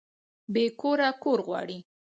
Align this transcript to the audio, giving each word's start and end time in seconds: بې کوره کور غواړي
بې 0.53 0.63
کوره 0.79 1.09
کور 1.21 1.39
غواړي 1.47 1.79